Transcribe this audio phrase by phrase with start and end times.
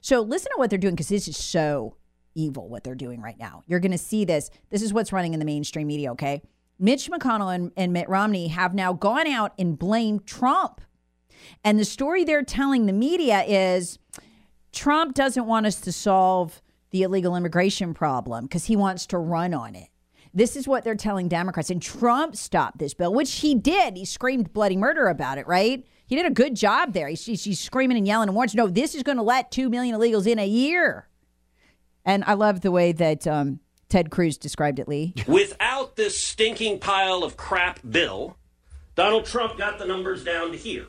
[0.00, 1.96] So listen to what they're doing because this is so
[2.34, 3.62] evil what they're doing right now.
[3.66, 4.50] You're going to see this.
[4.70, 6.42] This is what's running in the mainstream media, okay?
[6.78, 10.80] Mitch McConnell and, and Mitt Romney have now gone out and blamed Trump.
[11.64, 13.98] And the story they're telling the media is
[14.72, 19.52] Trump doesn't want us to solve the illegal immigration problem because he wants to run
[19.52, 19.88] on it.
[20.32, 21.70] This is what they're telling Democrats.
[21.70, 23.96] And Trump stopped this bill, which he did.
[23.96, 25.84] He screamed bloody murder about it, right?
[26.08, 27.08] He did a good job there.
[27.08, 29.94] He's, he's screaming and yelling and warning, no, this is going to let 2 million
[29.94, 31.06] illegals in a year.
[32.04, 35.12] And I love the way that um, Ted Cruz described it, Lee.
[35.26, 38.38] Without this stinking pile of crap bill,
[38.94, 40.86] Donald Trump got the numbers down to here.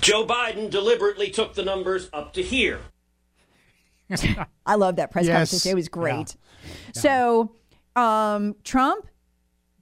[0.00, 2.80] Joe Biden deliberately took the numbers up to here.
[4.66, 5.36] I love that press Yes.
[5.50, 5.66] conference.
[5.66, 6.36] It was great.
[6.94, 7.00] Yeah.
[7.00, 7.52] So,
[7.96, 9.06] um, Trump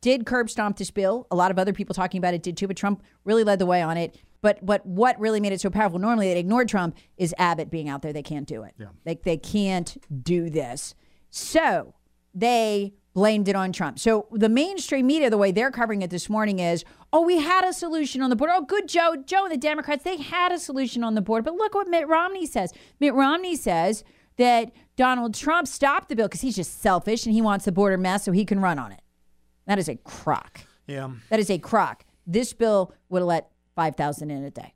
[0.03, 1.27] did curb stomp this bill.
[1.31, 3.67] A lot of other people talking about it did too, but Trump really led the
[3.67, 4.19] way on it.
[4.43, 5.99] But but what really made it so powerful?
[5.99, 8.13] Normally they ignored Trump is Abbott being out there.
[8.13, 8.75] They can't do it.
[8.79, 8.89] Yeah.
[9.07, 10.95] Like they can't do this.
[11.31, 11.95] So
[12.35, 13.99] they blamed it on Trump.
[13.99, 17.65] So the mainstream media, the way they're covering it this morning is, oh, we had
[17.65, 18.51] a solution on the board.
[18.53, 21.45] Oh, good Joe, Joe and the Democrats, they had a solution on the board.
[21.45, 22.73] But look what Mitt Romney says.
[23.01, 24.03] Mitt Romney says
[24.39, 27.99] that Donald Trump stopped the bill because he's just selfish and he wants the border
[27.99, 29.02] mess so he can run on it.
[29.67, 30.61] That is a crock.
[30.87, 31.11] Yeah.
[31.31, 32.05] That is a crock.
[32.27, 34.75] This bill would let 5,000 in a day.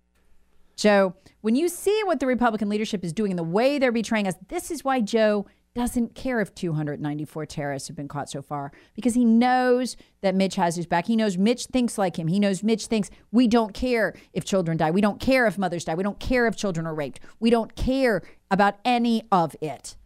[0.77, 4.28] So when you see what the Republican leadership is doing and the way they're betraying
[4.28, 8.73] us, this is why Joe doesn't care if 294 terrorists have been caught so far
[8.95, 11.06] because he knows that Mitch has his back.
[11.06, 12.28] He knows Mitch thinks like him.
[12.28, 14.91] He knows Mitch thinks we don't care if children die.
[14.91, 15.94] We don't care if mothers die.
[15.94, 17.21] We don't care if children are raped.
[17.41, 19.97] We don't care about any of it.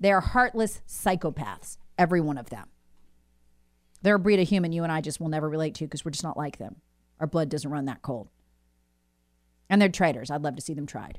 [0.00, 2.68] They are heartless psychopaths, every one of them.
[4.02, 6.12] They're a breed of human you and I just will never relate to because we're
[6.12, 6.76] just not like them.
[7.20, 8.28] Our blood doesn't run that cold.
[9.68, 10.30] And they're traitors.
[10.30, 11.18] I'd love to see them tried.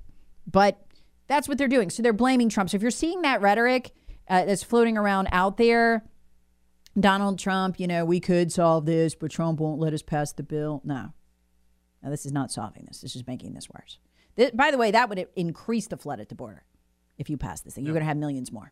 [0.50, 0.80] But
[1.28, 1.90] that's what they're doing.
[1.90, 2.70] So they're blaming Trump.
[2.70, 3.92] So if you're seeing that rhetoric
[4.28, 6.04] uh, that's floating around out there,
[7.00, 10.44] Donald Trump, you know, we could solve this, but Trump won't let us pass the
[10.44, 10.82] bill.
[10.84, 11.14] No.
[12.02, 13.02] Now, this is not solving this.
[13.02, 14.00] This is making this worse.
[14.38, 16.64] Th- by the way, that would increase the flood at the border
[17.18, 17.86] if you pass this thing.
[17.86, 18.72] You're going to have millions more.